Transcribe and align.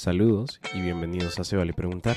Saludos 0.00 0.60
y 0.76 0.80
bienvenidos 0.80 1.40
a 1.40 1.44
Se 1.44 1.56
Vale 1.56 1.72
Preguntar, 1.72 2.14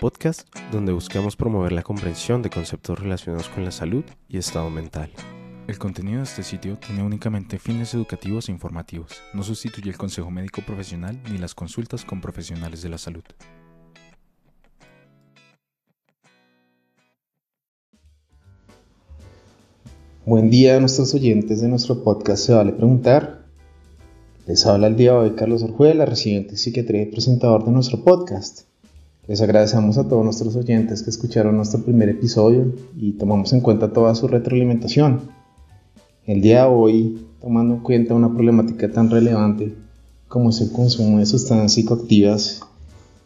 podcast 0.00 0.48
donde 0.72 0.90
buscamos 0.90 1.36
promover 1.36 1.70
la 1.72 1.82
comprensión 1.82 2.40
de 2.40 2.48
conceptos 2.48 2.98
relacionados 2.98 3.50
con 3.50 3.62
la 3.62 3.72
salud 3.72 4.04
y 4.26 4.38
estado 4.38 4.70
mental. 4.70 5.10
El 5.68 5.76
contenido 5.76 6.16
de 6.16 6.24
este 6.24 6.42
sitio 6.42 6.78
tiene 6.78 7.02
únicamente 7.02 7.58
fines 7.58 7.92
educativos 7.92 8.48
e 8.48 8.52
informativos, 8.52 9.20
no 9.34 9.42
sustituye 9.42 9.90
el 9.90 9.98
consejo 9.98 10.30
médico 10.30 10.62
profesional 10.62 11.20
ni 11.30 11.36
las 11.36 11.54
consultas 11.54 12.06
con 12.06 12.22
profesionales 12.22 12.80
de 12.80 12.88
la 12.88 12.96
salud. 12.96 13.24
Buen 20.24 20.48
día 20.48 20.78
a 20.78 20.80
nuestros 20.80 21.12
oyentes 21.12 21.60
de 21.60 21.68
nuestro 21.68 22.02
podcast 22.02 22.46
Se 22.46 22.54
Vale 22.54 22.72
Preguntar. 22.72 23.43
Les 24.46 24.66
habla 24.66 24.88
el 24.88 24.96
día 24.96 25.12
de 25.12 25.16
hoy 25.16 25.30
Carlos 25.30 25.62
Orjuela, 25.62 26.04
residente 26.04 26.50
de 26.50 26.56
psiquiatría 26.58 27.00
y 27.00 27.06
presentador 27.06 27.64
de 27.64 27.70
nuestro 27.70 28.04
podcast. 28.04 28.66
Les 29.26 29.40
agradecemos 29.40 29.96
a 29.96 30.06
todos 30.06 30.22
nuestros 30.22 30.54
oyentes 30.54 31.02
que 31.02 31.08
escucharon 31.08 31.56
nuestro 31.56 31.82
primer 31.82 32.10
episodio 32.10 32.70
y 32.94 33.12
tomamos 33.12 33.54
en 33.54 33.62
cuenta 33.62 33.94
toda 33.94 34.14
su 34.14 34.28
retroalimentación. 34.28 35.22
El 36.26 36.42
día 36.42 36.64
de 36.64 36.68
hoy, 36.68 37.26
tomando 37.40 37.76
en 37.76 37.80
cuenta 37.80 38.12
una 38.12 38.34
problemática 38.34 38.92
tan 38.92 39.08
relevante 39.08 39.74
como 40.28 40.50
es 40.50 40.60
el 40.60 40.72
consumo 40.72 41.20
de 41.20 41.24
sustancias 41.24 41.72
psicoactivas 41.72 42.60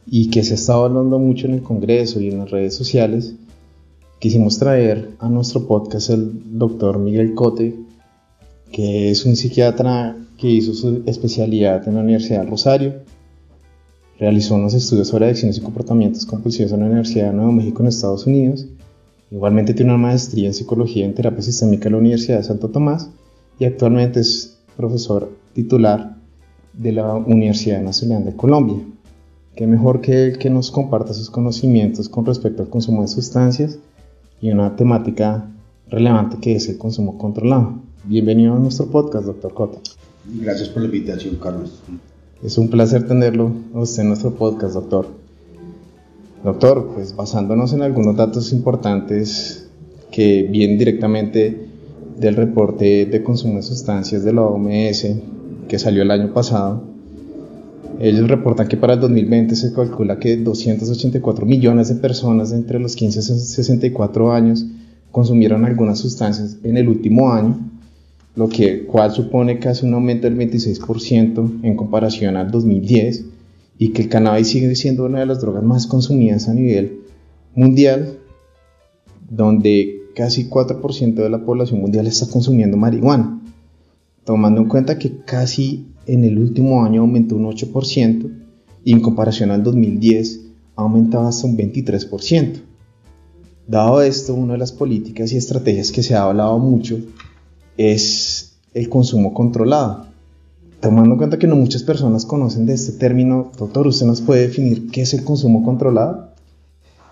y 0.06 0.30
que 0.30 0.44
se 0.44 0.52
ha 0.52 0.54
estado 0.54 0.84
hablando 0.84 1.18
mucho 1.18 1.48
en 1.48 1.54
el 1.54 1.62
Congreso 1.62 2.20
y 2.20 2.28
en 2.28 2.38
las 2.38 2.52
redes 2.52 2.76
sociales, 2.76 3.34
quisimos 4.20 4.60
traer 4.60 5.10
a 5.18 5.28
nuestro 5.28 5.66
podcast 5.66 6.10
el 6.10 6.58
doctor 6.58 7.00
Miguel 7.00 7.34
Cote, 7.34 7.87
que 8.72 9.10
es 9.10 9.24
un 9.24 9.36
psiquiatra 9.36 10.16
que 10.36 10.48
hizo 10.48 10.72
su 10.74 11.02
especialidad 11.06 11.86
en 11.88 11.94
la 11.94 12.00
Universidad 12.00 12.40
del 12.40 12.50
Rosario. 12.50 12.94
Realizó 14.18 14.54
unos 14.54 14.74
estudios 14.74 15.08
sobre 15.08 15.26
adicciones 15.26 15.58
y 15.58 15.60
comportamientos 15.60 16.26
compulsivos 16.26 16.72
en 16.72 16.80
la 16.80 16.86
Universidad 16.86 17.30
de 17.30 17.34
Nuevo 17.34 17.52
México 17.52 17.82
en 17.82 17.88
Estados 17.88 18.26
Unidos. 18.26 18.66
Igualmente 19.30 19.74
tiene 19.74 19.92
una 19.92 20.02
maestría 20.02 20.46
en 20.46 20.54
psicología 20.54 21.02
y 21.02 21.06
en 21.06 21.14
terapia 21.14 21.42
sistémica 21.42 21.88
en 21.88 21.92
la 21.92 21.98
Universidad 21.98 22.38
de 22.38 22.44
Santo 22.44 22.68
Tomás 22.70 23.10
y 23.58 23.64
actualmente 23.64 24.20
es 24.20 24.58
profesor 24.76 25.30
titular 25.52 26.16
de 26.72 26.92
la 26.92 27.14
Universidad 27.14 27.82
Nacional 27.82 28.24
de 28.24 28.34
Colombia. 28.34 28.78
Qué 29.56 29.66
mejor 29.66 30.00
que 30.00 30.24
él 30.24 30.38
que 30.38 30.50
nos 30.50 30.70
comparta 30.70 31.12
sus 31.12 31.30
conocimientos 31.30 32.08
con 32.08 32.24
respecto 32.24 32.62
al 32.62 32.70
consumo 32.70 33.02
de 33.02 33.08
sustancias 33.08 33.78
y 34.40 34.50
una 34.50 34.76
temática 34.76 35.50
relevante 35.88 36.38
que 36.40 36.54
es 36.54 36.68
el 36.68 36.78
consumo 36.78 37.18
controlado. 37.18 37.87
Bienvenido 38.04 38.54
a 38.54 38.58
nuestro 38.58 38.86
podcast, 38.86 39.26
doctor 39.26 39.52
Cota. 39.52 39.78
Gracias 40.40 40.68
por 40.68 40.82
la 40.82 40.86
invitación, 40.86 41.36
Carlos. 41.36 41.82
Es 42.42 42.56
un 42.56 42.70
placer 42.70 43.06
tenerlo 43.06 43.52
a 43.74 43.80
usted 43.80 44.02
en 44.02 44.08
nuestro 44.08 44.34
podcast, 44.34 44.74
doctor. 44.74 45.08
Doctor, 46.44 46.92
pues 46.94 47.14
basándonos 47.14 47.72
en 47.72 47.82
algunos 47.82 48.16
datos 48.16 48.52
importantes 48.52 49.68
que 50.12 50.44
vienen 50.44 50.78
directamente 50.78 51.66
del 52.16 52.36
reporte 52.36 53.04
de 53.06 53.22
consumo 53.22 53.56
de 53.56 53.62
sustancias 53.62 54.24
de 54.24 54.32
la 54.32 54.42
OMS 54.42 55.06
que 55.68 55.78
salió 55.78 56.02
el 56.02 56.10
año 56.10 56.32
pasado, 56.32 56.82
ellos 58.00 58.28
reportan 58.28 58.68
que 58.68 58.76
para 58.76 58.94
el 58.94 59.00
2020 59.00 59.56
se 59.56 59.72
calcula 59.72 60.20
que 60.20 60.36
284 60.36 61.44
millones 61.44 61.88
de 61.88 61.96
personas 61.96 62.52
entre 62.52 62.78
los 62.78 62.94
15 62.94 63.18
y 63.18 63.22
64 63.22 64.32
años 64.32 64.64
consumieron 65.10 65.64
algunas 65.64 65.98
sustancias 65.98 66.58
en 66.62 66.76
el 66.76 66.88
último 66.88 67.32
año 67.32 67.58
lo 68.38 68.48
que 68.48 68.84
cual 68.84 69.10
supone 69.10 69.58
casi 69.58 69.84
un 69.84 69.94
aumento 69.94 70.30
del 70.30 70.38
26% 70.38 71.58
en 71.64 71.74
comparación 71.74 72.36
al 72.36 72.52
2010 72.52 73.24
y 73.78 73.88
que 73.88 74.02
el 74.02 74.08
cannabis 74.08 74.46
sigue 74.46 74.76
siendo 74.76 75.06
una 75.06 75.18
de 75.18 75.26
las 75.26 75.40
drogas 75.40 75.64
más 75.64 75.88
consumidas 75.88 76.48
a 76.48 76.54
nivel 76.54 77.00
mundial, 77.56 78.20
donde 79.28 80.02
casi 80.14 80.48
4% 80.48 81.14
de 81.14 81.28
la 81.28 81.44
población 81.44 81.80
mundial 81.80 82.06
está 82.06 82.30
consumiendo 82.30 82.76
marihuana, 82.76 83.42
tomando 84.24 84.60
en 84.60 84.68
cuenta 84.68 85.00
que 85.00 85.16
casi 85.24 85.88
en 86.06 86.22
el 86.22 86.38
último 86.38 86.84
año 86.84 87.00
aumentó 87.00 87.34
un 87.34 87.46
8% 87.46 88.30
y 88.84 88.92
en 88.92 89.00
comparación 89.00 89.50
al 89.50 89.64
2010 89.64 90.42
ha 90.76 90.82
aumentado 90.82 91.26
hasta 91.26 91.44
un 91.44 91.58
23%. 91.58 92.60
Dado 93.66 94.00
esto, 94.00 94.32
una 94.32 94.52
de 94.52 94.60
las 94.60 94.70
políticas 94.70 95.32
y 95.32 95.36
estrategias 95.36 95.90
que 95.90 96.04
se 96.04 96.14
ha 96.14 96.22
hablado 96.22 96.56
mucho 96.60 97.00
es 97.78 98.58
el 98.74 98.90
consumo 98.90 99.32
controlado. 99.32 100.06
Tomando 100.80 101.12
en 101.12 101.18
cuenta 101.18 101.38
que 101.38 101.46
no 101.46 101.56
muchas 101.56 101.82
personas 101.82 102.26
conocen 102.26 102.66
de 102.66 102.74
este 102.74 102.92
término, 102.92 103.50
doctor, 103.58 103.86
¿usted 103.86 104.06
nos 104.06 104.20
puede 104.20 104.42
definir 104.42 104.90
qué 104.90 105.02
es 105.02 105.14
el 105.14 105.24
consumo 105.24 105.64
controlado? 105.64 106.28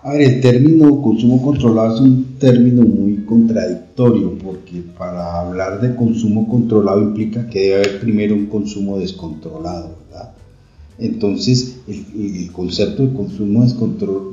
A 0.03 0.11
ver, 0.11 0.21
el 0.21 0.41
término 0.41 1.01
consumo 1.01 1.41
controlado 1.41 1.95
es 1.95 2.01
un 2.01 2.35
término 2.39 2.83
muy 2.83 3.25
contradictorio 3.25 4.37
porque 4.37 4.83
para 4.97 5.41
hablar 5.41 5.81
de 5.81 5.95
consumo 5.95 6.47
controlado 6.47 7.01
implica 7.01 7.49
que 7.49 7.59
debe 7.59 7.75
haber 7.75 7.99
primero 7.99 8.35
un 8.35 8.45
consumo 8.45 8.99
descontrolado, 8.99 9.95
¿verdad? 10.05 10.31
Entonces, 10.99 11.77
el, 11.87 12.51
concepto 12.51 13.03
de 13.03 13.13
consumo, 13.13 13.65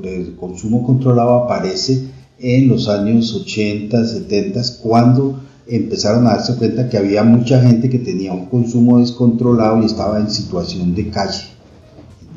de 0.01 0.35
consumo 0.39 0.85
controlado 0.85 1.43
aparece 1.43 2.05
en 2.39 2.67
los 2.67 2.87
años 2.87 3.33
80, 3.33 4.05
70, 4.05 4.61
cuando 4.81 5.39
empezaron 5.67 6.27
a 6.27 6.31
darse 6.31 6.55
cuenta 6.55 6.89
que 6.89 6.97
había 6.97 7.23
mucha 7.23 7.61
gente 7.61 7.89
que 7.89 7.99
tenía 7.99 8.33
un 8.33 8.45
consumo 8.47 8.99
descontrolado 8.99 9.81
y 9.81 9.85
estaba 9.85 10.19
en 10.19 10.29
situación 10.29 10.93
de 10.93 11.09
calle. 11.09 11.45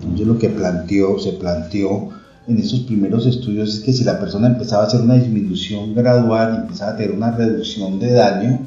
Entonces 0.03 0.27
lo 0.27 0.39
que 0.39 0.49
planteó, 0.49 1.19
se 1.19 1.33
planteó 1.33 2.11
en 2.47 2.59
esos 2.59 2.81
primeros 2.81 3.27
estudios 3.27 3.75
es 3.75 3.81
que 3.81 3.93
si 3.93 4.05
la 4.05 4.19
persona 4.19 4.47
empezaba 4.47 4.85
a 4.85 4.87
hacer 4.87 5.03
una 5.03 5.17
disminución 5.17 5.95
gradual 5.95 6.55
y 6.55 6.63
empezaba 6.63 6.93
a 6.93 6.97
tener 6.97 7.13
una 7.15 7.31
reducción 7.33 7.99
de 7.99 8.13
daño, 8.13 8.61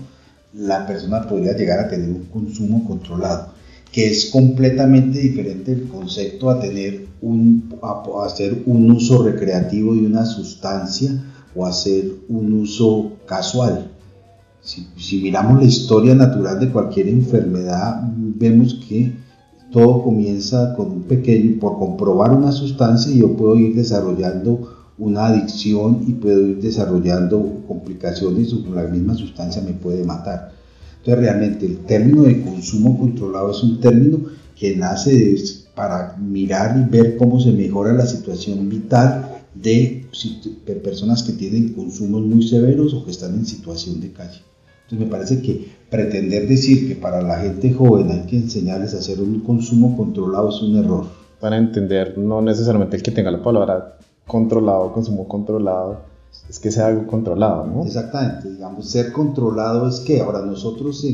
la 0.54 0.86
persona 0.86 1.28
podría 1.28 1.56
llegar 1.56 1.80
a 1.80 1.88
tener 1.88 2.10
un 2.10 2.26
consumo 2.26 2.86
controlado, 2.86 3.54
que 3.92 4.08
es 4.08 4.26
completamente 4.26 5.20
diferente 5.20 5.72
el 5.72 5.88
concepto 5.88 6.50
a 6.50 6.60
tener 6.60 7.08
un, 7.22 7.74
a 7.82 8.26
hacer 8.26 8.62
un 8.66 8.92
uso 8.92 9.24
recreativo 9.24 9.96
de 9.96 10.06
una 10.06 10.26
sustancia 10.26 11.12
o 11.56 11.66
hacer 11.66 12.06
un 12.30 12.54
uso 12.54 13.14
casual. 13.26 13.91
Si, 14.64 15.20
miramos 15.22 15.60
la 15.60 15.68
historia 15.68 16.14
natural 16.14 16.60
de 16.60 16.70
cualquier 16.70 17.08
enfermedad, 17.10 18.00
vemos 18.16 18.76
que 18.88 19.12
todo 19.72 20.04
comienza 20.04 20.76
con 20.76 20.92
un 20.92 21.04
pequeño, 21.04 21.60
por 21.60 21.80
comprobar 21.80 22.32
una 22.32 22.52
sustancia 22.52 23.12
y 23.12 23.20
yo 23.20 23.36
puedo 23.36 23.56
ir 23.56 23.76
desarrollando 23.76 24.92
una 25.00 25.28
adicción 25.28 26.04
y 26.08 26.14
puedo 26.14 26.48
ir 26.48 26.62
desarrollando 26.62 27.64
complicaciones 27.68 28.54
o 28.54 28.64
con 28.64 28.76
la 28.76 28.84
misma 28.84 29.16
sustancia 29.16 29.64
me 29.64 29.74
puede 29.74 30.04
matar. 30.04 30.52
Entonces 31.00 31.24
realmente 31.24 31.66
el 31.66 31.78
término 31.80 32.24
de 32.24 32.44
consumo 32.44 33.00
controlado 33.00 33.50
es 33.50 33.64
un 33.64 33.80
término 33.80 34.20
que 34.56 34.76
nace 34.76 35.36
para 35.74 36.18
mirar 36.18 36.78
y 36.78 36.88
ver 36.88 37.18
cómo 37.18 37.40
se 37.40 37.52
mejora 37.52 37.94
la 37.94 38.06
situación 38.06 38.70
vital 38.70 39.42
de 39.56 40.06
personas 40.84 41.24
que 41.24 41.34
tienen 41.34 41.70
consumos 41.70 42.22
muy 42.22 42.48
severos 42.48 42.94
o 42.94 43.04
que 43.04 43.12
están 43.12 43.34
en 43.34 43.48
situación 43.48 44.00
de 44.00 44.12
calle. 44.12 44.51
Entonces 44.92 45.08
me 45.08 45.12
parece 45.12 45.42
que 45.42 45.72
pretender 45.90 46.50
decir 46.50 46.86
que 46.86 46.96
para 46.96 47.22
la 47.22 47.38
gente 47.38 47.72
joven 47.72 48.12
hay 48.12 48.26
que 48.28 48.36
enseñarles 48.36 48.94
a 48.94 48.98
hacer 48.98 49.22
un 49.22 49.40
consumo 49.40 49.96
controlado 49.96 50.50
es 50.50 50.62
un 50.62 50.76
error. 50.76 51.06
Para 51.40 51.58
entender, 51.58 52.18
no 52.18 52.42
necesariamente 52.42 52.98
el 52.98 53.04
que 53.04 53.12
tenga 53.12 53.32
la 53.32 53.42
palabra 53.42 53.98
controlado, 54.28 54.92
consumo 54.92 55.30
controlado, 55.30 56.02
es 56.50 56.60
que 56.60 56.72
sea 56.72 56.88
algo 56.88 57.08
controlado, 57.08 57.66
¿no? 57.68 57.86
Exactamente, 57.86 58.52
digamos, 58.52 58.90
ser 58.90 59.14
controlado 59.14 59.88
es 59.88 60.02
que 60.02 60.20
ahora 60.20 60.42
nosotros 60.42 61.06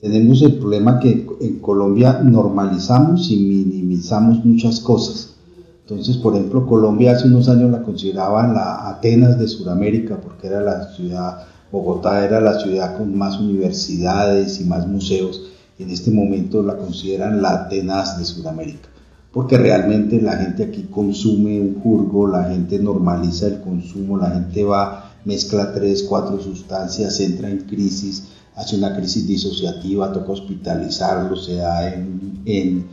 tenemos 0.00 0.40
el 0.40 0.54
problema 0.54 0.98
que 0.98 1.26
en 1.42 1.58
Colombia 1.58 2.22
normalizamos 2.22 3.30
y 3.30 3.36
minimizamos 3.36 4.42
muchas 4.46 4.80
cosas. 4.80 5.34
Entonces, 5.82 6.16
por 6.16 6.34
ejemplo, 6.34 6.66
Colombia 6.66 7.12
hace 7.12 7.28
unos 7.28 7.50
años 7.50 7.70
la 7.70 7.82
consideraban 7.82 8.54
la 8.54 8.88
Atenas 8.88 9.38
de 9.38 9.46
Sudamérica 9.46 10.16
porque 10.16 10.46
era 10.46 10.62
la 10.62 10.88
ciudad 10.94 11.46
Bogotá 11.72 12.24
era 12.24 12.40
la 12.40 12.58
ciudad 12.58 12.96
con 12.96 13.16
más 13.16 13.38
universidades 13.38 14.60
y 14.60 14.64
más 14.64 14.86
museos. 14.86 15.50
En 15.78 15.90
este 15.90 16.10
momento 16.10 16.62
la 16.62 16.76
consideran 16.76 17.40
la 17.40 17.52
Atenas 17.64 18.18
de 18.18 18.24
Sudamérica, 18.24 18.88
porque 19.32 19.56
realmente 19.56 20.20
la 20.20 20.36
gente 20.36 20.64
aquí 20.64 20.88
consume 20.90 21.60
un 21.60 21.80
jurgo, 21.80 22.26
la 22.26 22.44
gente 22.44 22.78
normaliza 22.78 23.46
el 23.46 23.60
consumo, 23.60 24.18
la 24.18 24.30
gente 24.30 24.64
va, 24.64 25.12
mezcla 25.24 25.72
tres, 25.72 26.02
cuatro 26.02 26.38
sustancias, 26.40 27.18
entra 27.20 27.48
en 27.48 27.60
crisis, 27.60 28.24
hace 28.56 28.76
una 28.76 28.94
crisis 28.94 29.26
disociativa, 29.26 30.12
toca 30.12 30.32
hospitalizarlo, 30.32 31.36
se 31.36 31.56
da 31.56 31.94
en, 31.94 32.42
en, 32.44 32.86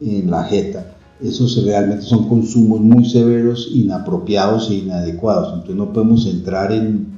en 0.00 0.30
la 0.30 0.44
jeta. 0.44 0.92
Esos 1.22 1.64
realmente 1.64 2.04
son 2.04 2.28
consumos 2.28 2.80
muy 2.80 3.08
severos, 3.08 3.70
inapropiados 3.72 4.68
e 4.70 4.74
inadecuados. 4.74 5.54
Entonces 5.54 5.76
no 5.76 5.90
podemos 5.90 6.26
entrar 6.26 6.70
en 6.72 7.15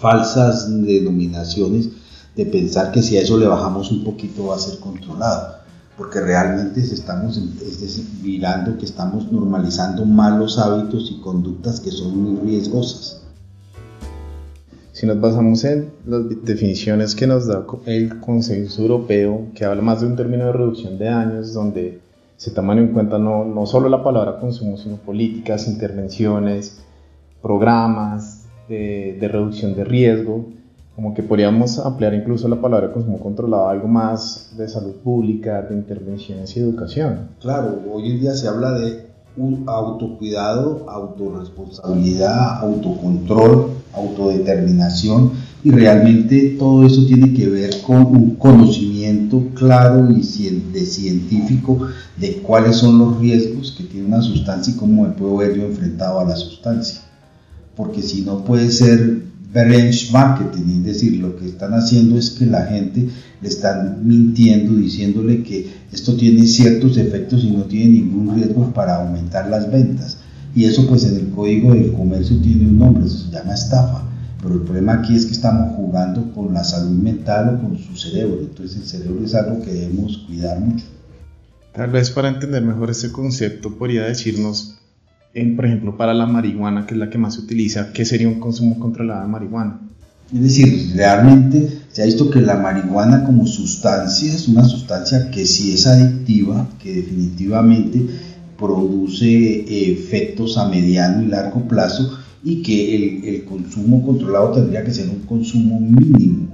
falsas 0.00 0.68
denominaciones 0.82 1.90
de 2.34 2.46
pensar 2.46 2.90
que 2.90 3.02
si 3.02 3.16
a 3.16 3.22
eso 3.22 3.36
le 3.36 3.46
bajamos 3.46 3.90
un 3.90 4.02
poquito 4.02 4.46
va 4.46 4.56
a 4.56 4.58
ser 4.58 4.78
controlado. 4.78 5.60
porque 5.96 6.18
realmente 6.18 6.80
estamos 6.80 7.36
es 7.36 8.02
mirando 8.22 8.78
que 8.78 8.86
estamos 8.86 9.30
normalizando 9.30 10.06
malos 10.06 10.58
hábitos 10.58 11.10
y 11.10 11.20
conductas 11.20 11.78
que 11.78 11.90
son 11.90 12.16
muy 12.16 12.50
riesgosas. 12.50 13.20
Si 14.92 15.06
nos 15.06 15.20
basamos 15.20 15.62
en 15.64 15.90
las 16.06 16.22
definiciones 16.42 17.14
que 17.14 17.26
nos 17.26 17.46
da 17.46 17.66
el 17.84 18.18
Consenso 18.20 18.80
Europeo, 18.80 19.48
que 19.54 19.66
habla 19.66 19.82
más 19.82 20.00
de 20.00 20.06
un 20.06 20.16
término 20.16 20.46
de 20.46 20.52
reducción 20.52 20.96
de 20.98 21.04
daños, 21.04 21.52
donde 21.52 22.00
se 22.38 22.50
toman 22.50 22.78
en 22.78 22.94
cuenta 22.94 23.18
no, 23.18 23.44
no 23.44 23.66
solo 23.66 23.90
la 23.90 24.02
palabra 24.02 24.40
consumo, 24.40 24.78
sino 24.78 24.96
políticas, 24.96 25.68
intervenciones, 25.68 26.78
programas 27.42 28.29
de, 28.70 29.28
reducción 29.28 29.74
de 29.74 29.84
riesgo, 29.84 30.46
como 30.94 31.12
que 31.14 31.22
podríamos 31.22 31.78
ampliar 31.78 32.14
incluso 32.14 32.48
la 32.48 32.60
palabra 32.60 32.92
consumo 32.92 33.18
controlado 33.18 33.68
algo 33.68 33.88
más 33.88 34.52
de 34.56 34.68
salud 34.68 34.94
pública, 35.02 35.62
de 35.62 35.74
intervenciones 35.74 36.56
y 36.56 36.60
educación. 36.60 37.28
Claro, 37.40 37.80
hoy 37.92 38.10
en 38.10 38.20
día 38.20 38.34
se 38.34 38.48
habla 38.48 38.72
de 38.72 39.10
un 39.36 39.64
autocuidado, 39.66 40.88
autorresponsabilidad, 40.88 42.60
autocontrol, 42.60 43.70
autodeterminación 43.94 45.32
y 45.62 45.70
realmente 45.70 46.56
todo 46.58 46.84
eso 46.86 47.04
tiene 47.06 47.32
que 47.32 47.48
ver 47.48 47.70
con 47.82 48.06
un 48.06 48.34
conocimiento 48.36 49.42
claro 49.54 50.10
y 50.10 50.20
de 50.72 50.80
científico 50.80 51.88
de 52.16 52.36
cuáles 52.42 52.76
son 52.76 52.98
los 52.98 53.18
riesgos 53.18 53.74
que 53.76 53.84
tiene 53.84 54.06
una 54.06 54.22
sustancia 54.22 54.74
y 54.74 54.76
cómo 54.76 55.02
me 55.04 55.10
puedo 55.10 55.36
ver 55.36 55.56
yo 55.56 55.64
enfrentado 55.64 56.20
a 56.20 56.24
la 56.24 56.36
sustancia. 56.36 57.00
Porque 57.76 58.02
si 58.02 58.22
no 58.22 58.44
puede 58.44 58.70
ser 58.70 59.22
branch 59.52 60.10
marketing, 60.12 60.80
es 60.80 60.84
decir, 60.84 61.16
lo 61.16 61.36
que 61.36 61.46
están 61.46 61.74
haciendo 61.74 62.18
es 62.18 62.30
que 62.30 62.46
la 62.46 62.66
gente 62.66 63.08
le 63.40 63.48
están 63.48 64.06
mintiendo, 64.06 64.74
diciéndole 64.74 65.42
que 65.42 65.68
esto 65.92 66.16
tiene 66.16 66.46
ciertos 66.46 66.96
efectos 66.96 67.42
y 67.42 67.50
no 67.50 67.64
tiene 67.64 67.92
ningún 67.92 68.34
riesgo 68.34 68.72
para 68.72 68.96
aumentar 68.96 69.48
las 69.48 69.70
ventas. 69.70 70.18
Y 70.54 70.64
eso 70.64 70.86
pues 70.86 71.04
en 71.04 71.16
el 71.16 71.28
código 71.30 71.74
del 71.74 71.92
comercio 71.92 72.36
tiene 72.40 72.66
un 72.66 72.78
nombre, 72.78 73.08
se 73.08 73.30
llama 73.30 73.54
estafa. 73.54 74.04
Pero 74.42 74.54
el 74.54 74.62
problema 74.62 74.94
aquí 74.94 75.14
es 75.14 75.26
que 75.26 75.32
estamos 75.32 75.76
jugando 75.76 76.32
con 76.32 76.54
la 76.54 76.64
salud 76.64 76.96
mental 76.98 77.56
o 77.56 77.62
con 77.62 77.78
su 77.78 77.96
cerebro. 77.96 78.40
Entonces 78.40 78.76
el 78.78 78.86
cerebro 78.86 79.24
es 79.24 79.34
algo 79.34 79.62
que 79.62 79.72
debemos 79.72 80.18
cuidar 80.26 80.60
mucho. 80.60 80.86
Tal 81.74 81.90
vez 81.90 82.10
para 82.10 82.28
entender 82.28 82.62
mejor 82.62 82.90
este 82.90 83.12
concepto 83.12 83.76
podría 83.76 84.04
decirnos 84.04 84.79
por 85.32 85.64
ejemplo, 85.64 85.96
para 85.96 86.12
la 86.12 86.26
marihuana, 86.26 86.86
que 86.86 86.94
es 86.94 87.00
la 87.00 87.08
que 87.08 87.18
más 87.18 87.34
se 87.34 87.40
utiliza, 87.40 87.92
¿qué 87.92 88.04
sería 88.04 88.28
un 88.28 88.40
consumo 88.40 88.78
controlado 88.80 89.22
de 89.22 89.28
marihuana? 89.28 89.80
Es 90.32 90.42
decir, 90.42 90.92
realmente 90.94 91.68
se 91.90 92.02
ha 92.02 92.06
visto 92.06 92.30
que 92.30 92.40
la 92.40 92.56
marihuana 92.56 93.24
como 93.24 93.46
sustancia 93.46 94.32
es 94.32 94.48
una 94.48 94.64
sustancia 94.64 95.30
que 95.30 95.46
sí 95.46 95.72
es 95.72 95.86
adictiva, 95.86 96.68
que 96.80 96.94
definitivamente 96.94 98.06
produce 98.58 99.92
efectos 99.92 100.58
a 100.58 100.68
mediano 100.68 101.22
y 101.22 101.26
largo 101.26 101.66
plazo 101.66 102.18
y 102.42 102.62
que 102.62 102.94
el, 102.94 103.24
el 103.24 103.44
consumo 103.44 104.04
controlado 104.04 104.52
tendría 104.52 104.84
que 104.84 104.92
ser 104.92 105.08
un 105.08 105.20
consumo 105.20 105.80
mínimo 105.80 106.48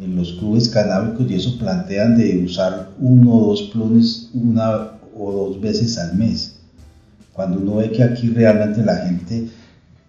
en 0.00 0.16
los 0.16 0.32
clubes 0.34 0.68
canábicos 0.68 1.30
y 1.30 1.34
eso 1.34 1.58
plantean 1.58 2.16
de 2.16 2.42
usar 2.44 2.90
uno 2.98 3.34
o 3.34 3.46
dos 3.48 3.62
plones 3.72 4.30
una 4.32 4.92
o 5.14 5.32
dos 5.32 5.60
veces 5.60 5.98
al 5.98 6.16
mes 6.16 6.59
cuando 7.40 7.58
uno 7.58 7.76
ve 7.76 7.90
que 7.90 8.02
aquí 8.02 8.28
realmente 8.28 8.84
la 8.84 8.96
gente 8.96 9.48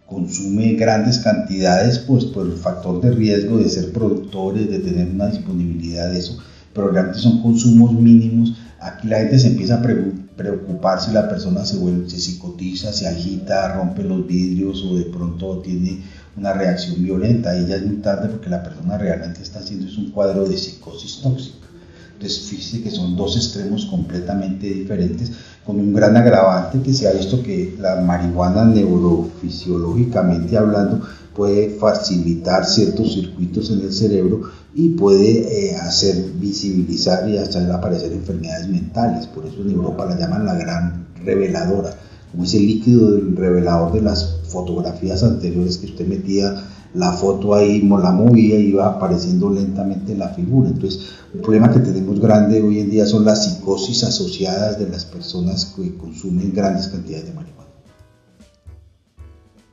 consume 0.05 0.73
grandes 0.73 1.19
cantidades, 1.19 1.99
pues 1.99 2.25
por 2.25 2.45
el 2.45 2.57
factor 2.57 2.99
de 2.99 3.11
riesgo 3.11 3.57
de 3.57 3.69
ser 3.69 3.93
productores, 3.93 4.69
de 4.69 4.79
tener 4.79 5.07
una 5.07 5.27
disponibilidad 5.27 6.11
de 6.11 6.19
eso, 6.19 6.37
pero 6.73 6.89
realmente 6.89 7.19
son 7.19 7.41
consumos 7.41 7.93
mínimos, 7.93 8.57
aquí 8.81 9.07
la 9.07 9.19
gente 9.19 9.39
se 9.39 9.47
empieza 9.47 9.75
a 9.75 9.81
preocupar 9.81 10.99
si 10.99 11.13
la 11.13 11.29
persona 11.29 11.63
se 11.63 11.77
vuelve, 11.77 12.09
se 12.09 12.19
psicotiza, 12.19 12.91
se 12.91 13.07
agita, 13.07 13.75
rompe 13.75 14.03
los 14.03 14.27
vidrios 14.27 14.83
o 14.83 14.97
de 14.97 15.05
pronto 15.05 15.59
tiene 15.59 16.01
una 16.35 16.51
reacción 16.51 17.01
violenta. 17.01 17.57
Y 17.57 17.67
ya 17.67 17.77
es 17.77 17.85
muy 17.85 18.01
tarde 18.01 18.27
porque 18.27 18.49
la 18.49 18.61
persona 18.61 18.97
realmente 18.97 19.41
está 19.41 19.59
haciendo 19.59 19.87
es 19.87 19.97
un 19.97 20.11
cuadro 20.11 20.45
de 20.45 20.57
psicosis 20.57 21.21
tóxica. 21.21 21.67
Entonces, 22.13 22.49
fíjese 22.49 22.83
que 22.83 22.91
son 22.91 23.15
dos 23.15 23.35
extremos 23.37 23.85
completamente 23.85 24.67
diferentes 24.67 25.31
con 25.65 25.79
un 25.79 25.93
gran 25.93 26.17
agravante 26.17 26.81
que 26.81 26.93
se 26.93 27.07
ha 27.07 27.13
visto 27.13 27.43
que 27.43 27.75
la 27.79 28.01
marihuana 28.01 28.65
neurofisiológicamente 28.65 30.57
hablando 30.57 31.01
puede 31.35 31.69
facilitar 31.77 32.65
ciertos 32.65 33.13
circuitos 33.13 33.69
en 33.69 33.81
el 33.81 33.93
cerebro 33.93 34.41
y 34.73 34.89
puede 34.89 35.69
eh, 35.69 35.75
hacer 35.75 36.31
visibilizar 36.35 37.27
y 37.29 37.37
hacer 37.37 37.69
aparecer 37.71 38.11
enfermedades 38.11 38.67
mentales. 38.67 39.27
Por 39.27 39.45
eso 39.45 39.61
en 39.61 39.71
Europa 39.71 40.05
la 40.05 40.17
llaman 40.17 40.45
la 40.45 40.55
gran 40.55 41.07
reveladora, 41.23 41.93
como 42.31 42.43
ese 42.43 42.59
líquido 42.59 43.11
del 43.11 43.35
revelador 43.35 43.93
de 43.93 44.01
las 44.01 44.37
fotografías 44.47 45.23
anteriores 45.23 45.77
que 45.77 45.87
usted 45.87 46.07
metía 46.07 46.63
la 46.93 47.13
foto 47.13 47.55
ahí, 47.55 47.81
la 47.81 48.11
movía 48.11 48.59
y 48.59 48.69
iba 48.69 48.87
apareciendo 48.87 49.49
lentamente 49.49 50.15
la 50.15 50.29
figura. 50.29 50.69
Entonces, 50.69 51.09
el 51.33 51.41
problema 51.41 51.71
que 51.71 51.79
tenemos 51.79 52.19
grande 52.19 52.61
hoy 52.61 52.79
en 52.79 52.89
día 52.89 53.05
son 53.05 53.23
las 53.23 53.45
psicosis 53.45 54.03
asociadas 54.03 54.77
de 54.77 54.89
las 54.89 55.05
personas 55.05 55.73
que 55.75 55.95
consumen 55.95 56.51
grandes 56.53 56.87
cantidades 56.87 57.27
de 57.27 57.33
marihuana. 57.33 57.69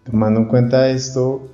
Tomando 0.04 0.40
en 0.40 0.46
cuenta 0.46 0.88
esto, 0.88 1.48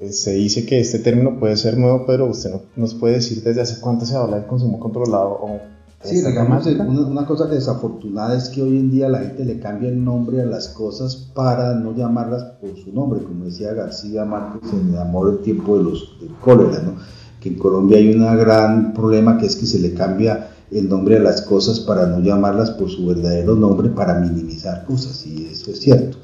eh, 0.00 0.12
se 0.12 0.34
dice 0.34 0.66
que 0.66 0.80
este 0.80 0.98
término 0.98 1.38
puede 1.38 1.56
ser 1.56 1.78
nuevo, 1.78 2.04
pero 2.06 2.26
usted 2.26 2.50
no, 2.50 2.62
nos 2.76 2.94
puede 2.94 3.14
decir 3.14 3.42
desde 3.42 3.62
hace 3.62 3.80
cuánto 3.80 4.04
se 4.04 4.16
habla 4.16 4.36
del 4.36 4.46
consumo 4.46 4.78
controlado 4.78 5.30
o 5.30 5.60
Sí, 6.04 6.16
digamos, 6.16 6.66
una, 6.66 7.06
una, 7.06 7.26
cosa 7.26 7.46
desafortunada 7.46 8.36
es 8.36 8.48
que 8.48 8.60
hoy 8.60 8.76
en 8.76 8.90
día 8.90 9.08
la 9.08 9.20
gente 9.20 9.44
le 9.44 9.60
cambia 9.60 9.88
el 9.88 10.04
nombre 10.04 10.42
a 10.42 10.46
las 10.46 10.68
cosas 10.68 11.14
para 11.32 11.74
no 11.74 11.94
llamarlas 11.94 12.42
por 12.60 12.76
su 12.76 12.92
nombre, 12.92 13.22
como 13.22 13.44
decía 13.44 13.72
García 13.72 14.24
Márquez 14.24 14.72
en 14.72 14.94
El 14.94 14.98
amor 14.98 15.30
del 15.30 15.42
tiempo 15.42 15.78
de 15.78 15.84
los 15.84 16.18
del 16.20 16.30
cólera, 16.40 16.82
¿no? 16.82 16.94
que 17.42 17.48
en 17.48 17.56
Colombia 17.56 17.98
hay 17.98 18.12
un 18.14 18.20
gran 18.38 18.94
problema 18.94 19.36
que 19.36 19.46
es 19.46 19.56
que 19.56 19.66
se 19.66 19.80
le 19.80 19.94
cambia 19.94 20.50
el 20.70 20.88
nombre 20.88 21.16
a 21.16 21.20
las 21.20 21.42
cosas 21.42 21.80
para 21.80 22.06
no 22.06 22.20
llamarlas 22.20 22.70
por 22.70 22.88
su 22.88 23.06
verdadero 23.06 23.56
nombre, 23.56 23.90
para 23.90 24.18
minimizar 24.18 24.84
cosas, 24.86 25.26
y 25.26 25.48
eso 25.52 25.70
es 25.70 25.80
cierto. 25.80 26.18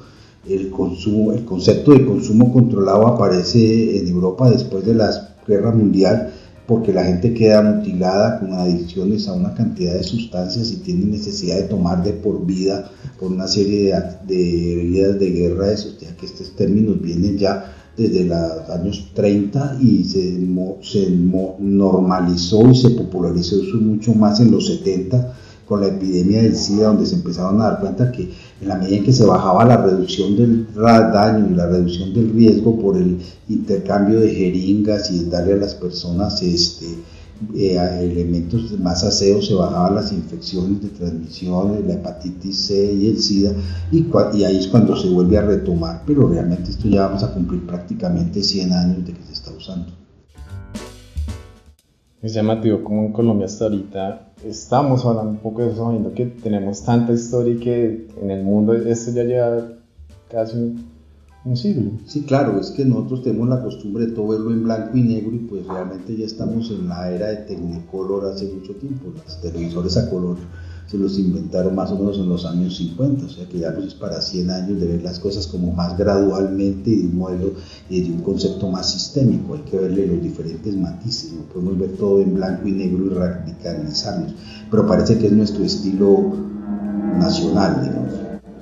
El, 0.47 0.71
consumo, 0.71 1.33
el 1.33 1.45
concepto 1.45 1.91
de 1.91 2.05
consumo 2.05 2.51
controlado 2.51 3.05
aparece 3.05 3.99
en 3.99 4.07
Europa 4.07 4.49
después 4.49 4.85
de 4.85 4.95
la 4.95 5.35
Guerra 5.45 5.71
Mundial 5.71 6.33
porque 6.69 6.93
la 6.93 7.03
gente 7.03 7.33
queda 7.33 7.63
mutilada 7.63 8.39
con 8.39 8.53
adicciones 8.53 9.27
a 9.27 9.33
una 9.33 9.55
cantidad 9.55 9.95
de 9.95 10.03
sustancias 10.03 10.71
y 10.71 10.75
tiene 10.75 11.05
necesidad 11.05 11.55
de 11.55 11.63
tomar 11.63 12.03
de 12.03 12.13
por 12.13 12.45
vida 12.45 12.91
por 13.19 13.31
una 13.31 13.47
serie 13.47 13.91
de, 14.27 14.73
heridas 14.73 15.19
de 15.19 15.31
guerra, 15.31 15.71
eso, 15.71 15.89
ya 15.99 16.15
que 16.15 16.27
estos 16.27 16.55
términos 16.55 17.01
vienen 17.01 17.39
ya 17.39 17.73
desde 17.97 18.23
los 18.25 18.69
años 18.69 19.09
30 19.15 19.79
y 19.81 20.03
se, 20.03 20.39
se 20.83 21.09
normalizó 21.09 22.69
y 22.69 22.75
se 22.75 22.91
popularizó 22.91 23.55
mucho 23.81 24.13
más 24.13 24.39
en 24.39 24.51
los 24.51 24.67
70 24.67 25.33
con 25.65 25.81
la 25.81 25.87
epidemia 25.87 26.43
del 26.43 26.55
SIDA, 26.55 26.89
donde 26.89 27.07
se 27.07 27.15
empezaron 27.15 27.59
a 27.61 27.71
dar 27.71 27.79
cuenta 27.79 28.11
que 28.11 28.29
en 28.61 28.67
la 28.67 28.75
medida 28.75 28.97
en 28.97 29.03
que 29.05 29.13
se 29.13 29.25
bajaba 29.25 29.65
la 29.65 29.77
reducción 29.77 30.35
del 30.35 30.67
daño 30.75 31.47
y 31.49 31.55
la 31.55 31.67
reducción 31.67 32.13
del 32.13 32.33
riesgo 32.33 32.77
por 32.79 32.97
el 32.97 33.19
intercambio 33.47 34.19
de 34.19 34.33
jeringas 34.33 35.11
y 35.11 35.25
darle 35.25 35.53
a 35.53 35.57
las 35.57 35.75
personas 35.75 36.41
este, 36.41 36.87
eh, 37.55 37.77
elementos 38.01 38.77
más 38.79 39.03
aseos, 39.03 39.47
se 39.47 39.53
bajaban 39.53 39.95
las 39.95 40.11
infecciones 40.11 40.81
de 40.81 40.89
transmisión, 40.89 41.87
la 41.87 41.93
hepatitis 41.93 42.57
C 42.67 42.93
y 42.93 43.07
el 43.07 43.19
SIDA, 43.19 43.53
y, 43.91 44.05
y 44.33 44.43
ahí 44.43 44.57
es 44.57 44.67
cuando 44.67 44.95
se 44.97 45.07
vuelve 45.07 45.37
a 45.37 45.43
retomar, 45.43 46.03
pero 46.05 46.27
realmente 46.27 46.71
esto 46.71 46.89
ya 46.89 47.07
vamos 47.07 47.23
a 47.23 47.33
cumplir 47.33 47.65
prácticamente 47.65 48.43
100 48.43 48.73
años 48.73 49.05
de 49.05 49.13
que 49.13 49.23
se 49.23 49.33
está 49.33 49.51
usando. 49.51 49.98
Es 52.21 52.33
llamativo 52.33 52.83
como 52.83 53.05
en 53.05 53.13
Colombia 53.13 53.45
hasta 53.45 53.65
ahorita 53.65 54.33
estamos 54.45 55.05
hablando 55.05 55.31
un 55.31 55.37
poco 55.37 55.61
de 55.61 55.71
eso, 55.71 55.85
sabiendo 55.85 56.13
que 56.13 56.25
tenemos 56.25 56.83
tanta 56.83 57.13
historia 57.13 57.53
y 57.53 57.59
que 57.59 58.07
en 58.21 58.31
el 58.31 58.43
mundo 58.43 58.73
esto 58.73 59.11
ya 59.11 59.23
lleva 59.23 59.67
casi 60.29 60.57
un, 60.57 61.55
siglo. 61.55 61.91
Sí, 62.05 62.23
claro, 62.23 62.59
es 62.59 62.71
que 62.71 62.83
nosotros 62.83 63.23
tenemos 63.23 63.47
la 63.47 63.63
costumbre 63.63 64.05
de 64.05 64.11
todo 64.11 64.27
verlo 64.27 64.51
en 64.51 64.63
blanco 64.63 64.97
y 64.97 65.01
negro 65.01 65.33
y 65.33 65.39
pues 65.39 65.65
realmente 65.65 66.15
ya 66.15 66.25
estamos 66.25 66.69
en 66.71 66.89
la 66.89 67.09
era 67.09 67.27
de 67.27 67.37
Technicolor 67.37 68.25
hace 68.25 68.53
mucho 68.53 68.75
tiempo, 68.75 69.13
los 69.15 69.41
televisores 69.41 69.95
a 69.95 70.09
color 70.09 70.37
se 70.89 70.97
los 70.97 71.19
inventaron 71.19 71.75
más 71.75 71.91
o 71.91 71.97
menos 71.97 72.17
en 72.17 72.27
los 72.27 72.45
años 72.45 72.77
50, 72.77 73.25
o 73.25 73.29
sea 73.29 73.47
que 73.47 73.59
ya 73.59 73.69
es 73.69 73.93
para 73.93 74.21
100 74.21 74.49
años 74.49 74.79
de 74.79 74.87
ver 74.87 75.03
las 75.03 75.19
cosas 75.19 75.45
como 75.45 75.71
más 75.71 75.95
gradualmente 75.97 76.89
y 76.89 77.03
de 77.03 77.07
un 77.07 77.17
modelo 77.17 77.53
y 77.89 78.01
de 78.01 78.11
un 78.11 78.21
concepto 78.21 78.69
más 78.71 78.91
sistémico, 78.91 79.53
hay 79.53 79.61
que 79.61 79.77
verle 79.77 80.07
los 80.07 80.21
diferentes 80.21 80.75
matices, 80.75 81.33
no 81.33 81.43
podemos 81.43 81.77
ver 81.77 81.91
todo 81.91 82.21
en 82.21 82.33
blanco 82.33 82.67
y 82.67 82.71
negro 82.71 83.05
y 83.05 83.09
radicalizarnos, 83.09 84.33
pero 84.71 84.87
parece 84.87 85.19
que 85.19 85.27
es 85.27 85.33
nuestro 85.33 85.63
estilo 85.63 86.33
nacional, 87.19 87.83
digamos. 87.83 88.18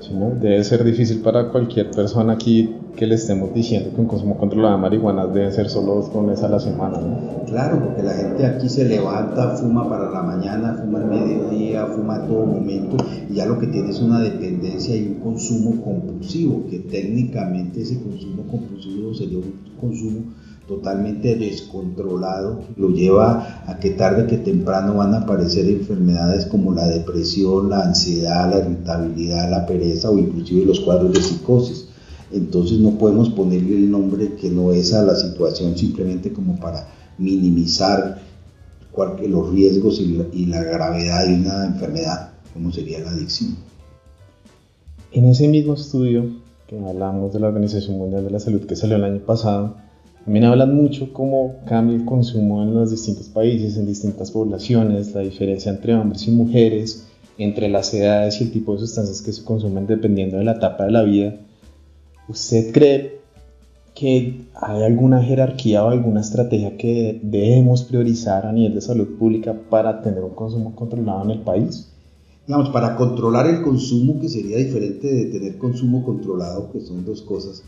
Debe 0.10 0.64
ser 0.64 0.84
difícil 0.84 1.22
para 1.22 1.50
cualquier 1.50 1.92
persona 1.92 2.34
aquí 2.34 2.76
que 2.96 3.06
le 3.06 3.16
estemos 3.16 3.54
diciendo 3.54 3.92
que 3.94 4.02
un 4.02 4.08
consumo 4.08 4.38
controlado 4.38 4.76
de 4.76 4.82
marihuana 4.82 5.28
debe 5.28 5.52
ser 5.52 5.70
solo 5.70 5.96
dos 5.96 6.10
clones 6.10 6.42
a 6.44 6.48
la 6.48 6.60
semana. 6.60 7.00
¿no? 7.00 7.46
Claro, 7.46 7.84
porque 7.84 8.04
la 8.04 8.14
gente 8.14 8.46
aquí 8.46 8.70
se 8.70 8.86
levanta, 8.86 9.50
fuma 9.50 9.88
para 9.88 10.10
la 10.10 10.24
mañana, 10.24 10.74
fuma 10.82 11.00
al 11.00 11.08
mediodía, 11.08 11.86
fuma 11.88 12.16
a 12.16 12.28
todo 12.28 12.46
momento 12.46 12.98
y 13.30 13.36
ya 13.36 13.46
lo 13.46 13.60
que 13.60 13.68
tiene 13.68 13.90
es 13.90 14.02
una 14.02 14.20
dependencia 14.20 14.96
y 14.96 15.08
un 15.08 15.16
consumo 15.16 15.82
compulsivo, 15.84 16.66
que 16.70 16.80
técnicamente 16.80 17.82
ese 17.82 18.02
consumo 18.02 18.44
compulsivo 18.50 19.14
sería 19.14 19.38
un 19.38 19.54
consumo 19.80 20.22
totalmente 20.68 21.36
descontrolado, 21.36 22.62
lo 22.76 22.90
lleva 22.90 23.64
a 23.66 23.80
que 23.80 23.92
tarde 23.92 24.28
que 24.28 24.38
temprano 24.38 24.96
van 24.96 25.14
a 25.14 25.20
aparecer 25.20 25.68
enfermedades 25.70 26.46
como 26.46 26.74
la 26.74 26.88
depresión, 26.88 27.70
la 27.70 27.82
ansiedad, 27.82 28.50
la 28.50 28.60
irritabilidad, 28.60 29.50
la 29.50 29.66
pereza 29.66 30.10
o 30.10 30.18
inclusive 30.18 30.66
los 30.66 30.82
cuadros 30.82 31.14
de 31.14 31.22
psicosis. 31.22 31.88
Entonces 32.32 32.80
no 32.80 32.98
podemos 32.98 33.30
ponerle 33.30 33.78
el 33.78 33.90
nombre 33.90 34.34
que 34.34 34.50
no 34.50 34.74
es 34.74 34.94
a 34.94 35.04
la 35.04 35.16
situación 35.16 35.78
simplemente 35.78 36.34
como 36.34 36.60
para 36.60 36.88
minimizar 37.18 38.20
los 39.28 39.52
riesgos 39.52 40.00
y 40.00 40.18
la, 40.18 40.26
y 40.34 40.46
la 40.48 40.64
gravedad 40.64 41.28
de 41.28 41.36
una 41.36 41.66
enfermedad, 41.66 42.32
como 42.54 42.72
sería 42.72 43.00
la 43.00 43.12
adicción. 43.12 43.56
En 45.12 45.26
ese 45.26 45.48
mismo 45.48 45.76
estudio 45.76 46.26
que 46.68 46.78
hablamos 46.78 47.32
de 47.32 47.40
la 47.40 47.48
Organización 47.48 47.98
Mundial 47.98 48.26
de 48.26 48.32
la 48.32 48.40
Salud 48.40 48.66
que 48.66 48.76
salió 48.76 48.98
el 48.98 49.04
año 49.04 49.20
pasado, 49.20 49.76
también 50.28 50.44
hablan 50.44 50.76
mucho 50.76 51.14
cómo 51.14 51.62
cambia 51.66 51.96
el 51.96 52.04
consumo 52.04 52.62
en 52.62 52.74
los 52.74 52.92
distintos 52.92 53.30
países, 53.30 53.78
en 53.78 53.86
distintas 53.86 54.30
poblaciones, 54.30 55.16
la 55.16 55.22
diferencia 55.22 55.72
entre 55.72 55.96
hombres 55.96 56.28
y 56.28 56.32
mujeres, 56.32 57.08
entre 57.38 57.70
las 57.70 57.94
edades 57.94 58.42
y 58.42 58.44
el 58.44 58.52
tipo 58.52 58.74
de 58.74 58.80
sustancias 58.80 59.22
que 59.22 59.32
se 59.32 59.46
consumen 59.46 59.88
dependiendo 59.88 60.36
de 60.36 60.44
la 60.44 60.56
etapa 60.56 60.84
de 60.84 60.92
la 60.92 61.04
vida. 61.04 61.38
¿Usted 62.28 62.74
cree 62.74 63.22
que 63.96 64.42
hay 64.54 64.84
alguna 64.84 65.24
jerarquía 65.24 65.86
o 65.86 65.92
alguna 65.92 66.20
estrategia 66.20 66.76
que 66.76 67.22
debemos 67.24 67.84
priorizar 67.84 68.46
a 68.48 68.52
nivel 68.52 68.76
de 68.76 68.82
salud 68.82 69.08
pública 69.18 69.56
para 69.70 70.02
tener 70.02 70.26
un 70.26 70.36
consumo 70.36 70.76
controlado 70.76 71.24
en 71.24 71.32
el 71.32 71.40
país? 71.40 71.88
Digamos, 72.46 72.68
para 72.72 72.98
controlar 72.98 73.48
el 73.48 73.62
consumo, 73.62 74.20
que 74.20 74.28
sería 74.28 74.58
diferente 74.58 75.08
de 75.08 75.26
tener 75.28 75.58
consumo 75.58 76.04
controlado, 76.04 76.70
que 76.74 76.82
son 76.82 77.06
dos 77.06 77.22
cosas 77.22 77.64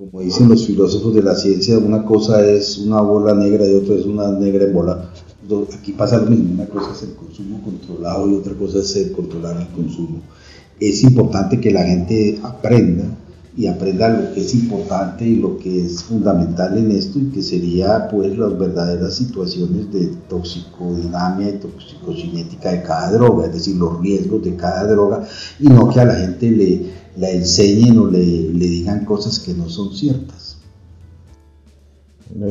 como 0.00 0.22
dicen 0.22 0.48
los 0.48 0.66
filósofos 0.66 1.14
de 1.14 1.22
la 1.22 1.34
ciencia, 1.34 1.76
una 1.76 2.06
cosa 2.06 2.42
es 2.42 2.78
una 2.78 3.02
bola 3.02 3.34
negra 3.34 3.68
y 3.68 3.74
otra 3.74 3.96
es 3.96 4.06
una 4.06 4.32
negra 4.32 4.64
en 4.64 4.72
bola. 4.72 5.10
Aquí 5.78 5.92
pasa 5.92 6.16
lo 6.16 6.30
mismo, 6.30 6.54
una 6.54 6.64
cosa 6.64 6.92
es 6.92 7.02
el 7.02 7.14
consumo 7.14 7.62
controlado 7.62 8.30
y 8.30 8.34
otra 8.34 8.54
cosa 8.54 8.78
es 8.78 8.96
el 8.96 9.12
controlar 9.12 9.60
el 9.60 9.68
consumo. 9.68 10.22
Es 10.80 11.02
importante 11.02 11.60
que 11.60 11.70
la 11.70 11.84
gente 11.84 12.38
aprenda 12.42 13.14
y 13.56 13.66
aprenda 13.66 14.08
lo 14.08 14.32
que 14.32 14.40
es 14.40 14.54
importante 14.54 15.26
y 15.26 15.36
lo 15.36 15.58
que 15.58 15.84
es 15.84 16.02
fundamental 16.04 16.78
en 16.78 16.92
esto 16.92 17.18
y 17.18 17.30
que 17.30 17.42
sería 17.42 18.08
pues 18.08 18.38
las 18.38 18.56
verdaderas 18.58 19.14
situaciones 19.14 19.92
de 19.92 20.06
toxicodinamia 20.28 21.50
y 21.50 21.58
toxicocinética 21.58 22.70
de 22.70 22.82
cada 22.82 23.12
droga, 23.12 23.46
es 23.46 23.52
decir, 23.52 23.76
los 23.76 24.00
riesgos 24.00 24.42
de 24.44 24.54
cada 24.56 24.86
droga 24.86 25.26
y 25.58 25.68
no 25.68 25.88
que 25.88 26.00
a 26.00 26.04
la 26.04 26.14
gente 26.14 26.50
le 26.50 27.00
la 27.16 27.30
enseñen 27.30 27.98
o 27.98 28.06
le, 28.06 28.18
le 28.52 28.66
digan 28.66 29.04
cosas 29.04 29.38
que 29.40 29.52
no 29.52 29.68
son 29.68 29.94
ciertas. 29.94 30.58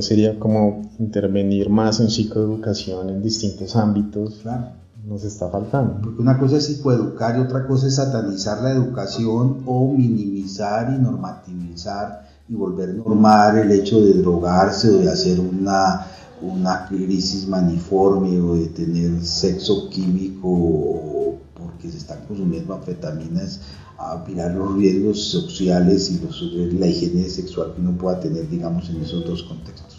Sería 0.02 0.38
como 0.38 0.92
intervenir 1.00 1.70
más 1.70 2.02
en 2.02 2.10
psicoeducación 2.10 3.10
en 3.10 3.24
distintos 3.24 3.76
ámbitos. 3.76 4.40
Claro. 4.42 4.74
Nos 5.06 5.24
está 5.24 5.50
faltando. 5.50 6.02
Porque 6.02 6.22
una 6.22 6.38
cosa 6.38 6.58
es 6.58 6.66
psicoeducar 6.66 7.38
y 7.38 7.42
otra 7.42 7.66
cosa 7.66 7.88
es 7.88 7.96
satanizar 7.96 8.62
la 8.62 8.72
educación 8.72 9.64
o 9.66 9.94
minimizar 9.94 10.94
y 10.94 11.02
normativizar 11.02 12.28
y 12.48 12.56
volver 12.56 12.96
normal 12.96 13.58
el 13.60 13.72
hecho 13.72 14.02
de 14.02 14.14
drogarse 14.14 14.90
o 14.90 14.98
de 14.98 15.10
hacer 15.10 15.40
una, 15.40 16.06
una 16.42 16.86
crisis 16.88 17.48
maniforme 17.48 18.40
o 18.40 18.56
de 18.56 18.68
tener 18.68 19.24
sexo 19.24 19.90
químico 19.90 21.38
porque 21.54 21.92
se 21.92 21.98
están 21.98 22.26
consumiendo 22.28 22.74
anfetaminas 22.74 23.62
a 23.98 24.24
mirar 24.28 24.56
los 24.56 24.76
riesgos 24.76 25.22
sociales 25.24 26.10
y 26.10 26.20
los, 26.26 26.42
la 26.74 26.88
higiene 26.88 27.30
sexual 27.30 27.74
que 27.76 27.82
uno 27.82 27.98
pueda 27.98 28.20
tener, 28.20 28.50
digamos, 28.50 28.90
en 28.90 29.02
esos 29.02 29.26
dos 29.26 29.44
contextos. 29.44 29.98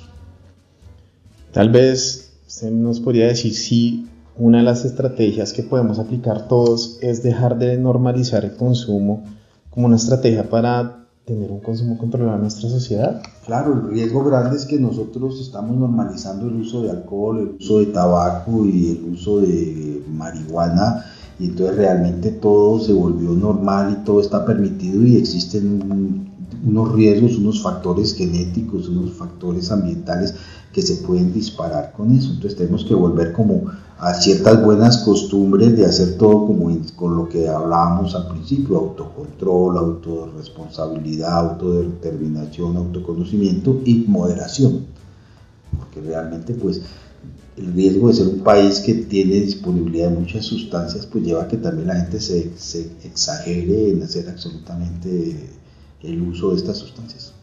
Tal 1.52 1.71
vez 1.71 2.33
usted 2.47 2.71
nos 2.71 2.99
podría 3.00 3.26
decir 3.26 3.54
si 3.54 4.09
una 4.41 4.59
de 4.59 4.65
las 4.65 4.87
estrategias 4.87 5.53
que 5.53 5.63
podemos 5.63 5.99
aplicar 5.99 6.49
todos 6.49 6.99
es 7.03 7.23
dejar 7.23 7.59
de 7.59 7.77
normalizar 7.77 8.43
el 8.47 8.57
consumo 8.57 9.23
como 9.69 9.87
una 9.87 9.97
estrategia 9.97 10.49
para 10.49 11.07
tener 11.27 11.51
un 11.51 11.61
consumo 11.61 11.99
controlado 11.99 12.37
en 12.37 12.43
nuestra 12.43 12.71
sociedad. 12.71 13.23
Claro, 13.45 13.75
el 13.75 13.91
riesgo 13.91 14.25
grande 14.25 14.57
es 14.57 14.65
que 14.65 14.81
nosotros 14.81 15.39
estamos 15.41 15.77
normalizando 15.77 16.49
el 16.49 16.57
uso 16.57 16.83
de 16.83 16.91
alcohol, 16.91 17.39
el 17.39 17.57
uso 17.63 17.81
de 17.81 17.87
tabaco 17.87 18.65
y 18.65 18.93
el 18.93 19.13
uso 19.13 19.41
de 19.41 20.03
marihuana 20.11 21.05
y 21.39 21.45
entonces 21.45 21.77
realmente 21.77 22.31
todo 22.31 22.81
se 22.81 22.95
volvió 22.95 23.31
normal 23.33 23.99
y 24.01 24.05
todo 24.07 24.23
está 24.23 24.47
permitido 24.47 25.03
y 25.03 25.17
existen 25.17 26.31
unos 26.66 26.92
riesgos, 26.92 27.37
unos 27.37 27.62
factores 27.62 28.14
genéticos, 28.14 28.88
unos 28.88 29.12
factores 29.12 29.71
ambientales 29.71 30.35
que 30.73 30.83
se 30.83 30.97
pueden 30.97 31.33
disparar 31.33 31.92
con 31.92 32.12
eso. 32.12 32.30
Entonces 32.30 32.57
tenemos 32.57 32.85
que 32.85 32.95
volver 32.95 33.33
como 33.33 33.71
a 33.99 34.14
ciertas 34.14 34.64
buenas 34.64 34.99
costumbres 34.99 35.76
de 35.76 35.85
hacer 35.85 36.16
todo 36.16 36.47
como 36.47 36.71
con 36.97 37.16
lo 37.16 37.28
que 37.28 37.49
hablábamos 37.49 38.14
al 38.14 38.28
principio, 38.28 38.78
autocontrol, 38.78 39.76
autorresponsabilidad, 39.76 41.33
autodeterminación, 41.33 42.76
autoconocimiento 42.76 43.80
y 43.85 44.04
moderación. 44.07 44.87
Porque 45.78 46.00
realmente 46.00 46.54
pues 46.54 46.80
el 47.57 47.73
riesgo 47.75 48.09
de 48.09 48.14
ser 48.14 48.28
un 48.28 48.40
país 48.40 48.80
que 48.80 48.95
tiene 48.95 49.35
disponibilidad 49.35 50.09
de 50.09 50.19
muchas 50.19 50.47
sustancias, 50.47 51.07
pues 51.07 51.25
lleva 51.25 51.42
a 51.42 51.49
que 51.49 51.59
también 51.59 51.88
la 51.88 51.97
gente 51.97 52.21
se, 52.21 52.50
exagere 53.04 53.90
en 53.90 54.02
hacer 54.02 54.28
absolutamente 54.28 55.50
el 56.02 56.23
uso 56.23 56.50
de 56.50 56.57
estas 56.57 56.78
sustancias. 56.78 57.35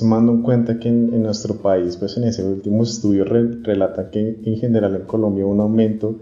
Tomando 0.00 0.32
en 0.32 0.42
cuenta 0.42 0.80
que 0.80 0.88
en, 0.88 1.22
nuestro 1.22 1.54
país, 1.54 1.96
pues 1.96 2.16
en 2.16 2.24
ese 2.24 2.44
último 2.44 2.82
estudio 2.82 3.24
relata 3.24 4.10
que 4.10 4.40
en 4.44 4.56
general 4.56 4.96
en 4.96 5.02
Colombia 5.02 5.46
un 5.46 5.60
aumento 5.60 6.16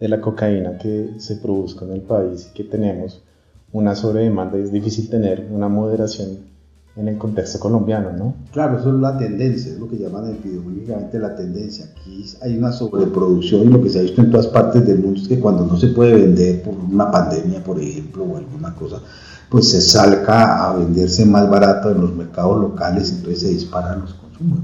de 0.00 0.08
la 0.08 0.20
cocaína 0.20 0.76
que 0.78 1.14
se 1.18 1.36
produzca 1.36 1.84
en 1.84 1.92
el 1.92 2.00
país 2.00 2.48
y 2.50 2.54
que 2.54 2.64
tenemos 2.64 3.22
una 3.72 3.94
sobredemanda 3.94 4.58
y 4.58 4.62
es 4.62 4.72
difícil 4.72 5.08
tener 5.08 5.46
una 5.52 5.68
moderación 5.68 6.56
en 6.96 7.08
el 7.08 7.18
contexto 7.18 7.60
colombiano, 7.60 8.12
¿no? 8.12 8.34
Claro, 8.52 8.78
eso 8.78 8.88
es 8.88 9.00
la 9.00 9.18
tendencia, 9.18 9.70
es 9.70 9.78
lo 9.78 9.88
que 9.88 9.98
llaman 9.98 10.30
epidemiológicamente 10.30 11.18
la 11.18 11.36
tendencia. 11.36 11.86
Aquí 11.92 12.24
hay 12.40 12.56
una 12.56 12.72
sobreproducción 12.72 13.64
y 13.64 13.66
lo 13.66 13.82
que 13.82 13.90
se 13.90 13.98
ha 13.98 14.02
visto 14.02 14.22
en 14.22 14.30
todas 14.30 14.46
partes 14.46 14.86
del 14.86 14.98
mundo 14.98 15.20
es 15.20 15.28
que 15.28 15.38
cuando 15.38 15.66
no 15.66 15.76
se 15.76 15.88
puede 15.88 16.14
vender 16.14 16.62
por 16.62 16.74
una 16.74 17.10
pandemia, 17.10 17.62
por 17.62 17.78
ejemplo, 17.78 18.24
o 18.24 18.36
alguna 18.36 18.74
cosa, 18.74 19.02
pues 19.50 19.70
se 19.70 19.80
salga 19.80 20.68
a 20.68 20.76
venderse 20.76 21.24
más 21.24 21.48
barato 21.48 21.90
en 21.90 22.00
los 22.00 22.14
mercados 22.14 22.60
locales, 22.60 23.10
entonces 23.10 23.40
se 23.40 23.48
disparan 23.48 24.00
los 24.00 24.14
consumos. 24.14 24.58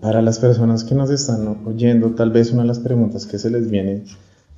Para 0.00 0.22
las 0.22 0.38
personas 0.38 0.84
que 0.84 0.94
nos 0.94 1.10
están 1.10 1.58
oyendo, 1.66 2.10
tal 2.10 2.30
vez 2.30 2.52
una 2.52 2.62
de 2.62 2.68
las 2.68 2.78
preguntas 2.78 3.26
que 3.26 3.38
se 3.38 3.50
les 3.50 3.70
viene 3.70 4.04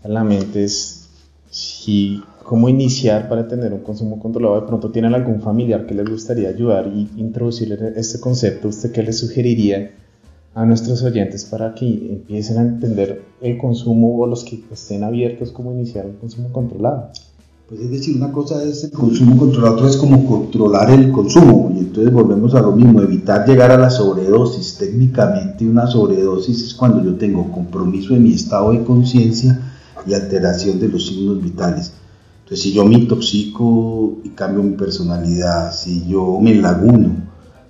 a 0.04 0.08
la 0.08 0.22
mente 0.22 0.62
es 0.62 1.08
si 1.50 2.22
cómo 2.44 2.68
iniciar 2.68 3.28
para 3.28 3.48
tener 3.48 3.72
un 3.72 3.80
consumo 3.80 4.20
controlado. 4.20 4.60
De 4.60 4.66
pronto 4.66 4.90
tienen 4.90 5.14
algún 5.14 5.40
familiar 5.40 5.86
que 5.86 5.94
les 5.94 6.08
gustaría 6.08 6.48
ayudar 6.48 6.86
y 6.86 7.10
introducirle 7.16 7.76
este 7.96 8.20
concepto. 8.20 8.68
¿Usted 8.68 8.92
qué 8.92 9.02
le 9.02 9.12
sugeriría 9.12 9.90
a 10.54 10.64
nuestros 10.64 11.02
oyentes 11.02 11.44
para 11.44 11.74
que 11.74 11.86
empiecen 11.86 12.58
a 12.58 12.62
entender 12.62 13.22
el 13.40 13.58
consumo 13.58 14.18
o 14.20 14.26
los 14.26 14.44
que 14.44 14.62
estén 14.70 15.02
abiertos 15.02 15.50
cómo 15.50 15.72
iniciar 15.72 16.06
un 16.06 16.16
consumo 16.16 16.52
controlado? 16.52 17.10
Pues 17.72 17.84
es 17.84 17.90
decir, 17.90 18.16
una 18.16 18.30
cosa 18.30 18.62
es 18.62 18.84
el 18.84 18.90
consumo 18.90 19.38
controlado, 19.38 19.76
otra 19.76 19.88
es 19.88 19.96
como 19.96 20.26
controlar 20.26 20.90
el 20.90 21.10
consumo. 21.10 21.72
Y 21.74 21.78
entonces 21.78 22.12
volvemos 22.12 22.54
a 22.54 22.60
lo 22.60 22.72
mismo, 22.72 23.00
evitar 23.00 23.48
llegar 23.48 23.70
a 23.70 23.78
la 23.78 23.88
sobredosis. 23.88 24.76
Técnicamente 24.76 25.66
una 25.66 25.86
sobredosis 25.86 26.62
es 26.62 26.74
cuando 26.74 27.02
yo 27.02 27.14
tengo 27.14 27.50
compromiso 27.50 28.12
de 28.12 28.20
mi 28.20 28.34
estado 28.34 28.72
de 28.72 28.84
conciencia 28.84 29.58
y 30.06 30.12
alteración 30.12 30.78
de 30.78 30.88
los 30.88 31.06
signos 31.06 31.42
vitales 31.42 31.92
si 32.56 32.72
yo 32.72 32.84
me 32.84 32.94
intoxico 32.94 34.18
y 34.24 34.30
cambio 34.30 34.62
mi 34.62 34.76
personalidad, 34.76 35.72
si 35.72 36.06
yo 36.06 36.38
me 36.40 36.54
laguno, 36.54 37.10